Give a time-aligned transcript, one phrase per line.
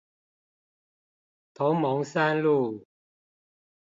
[1.53, 2.83] 同盟三路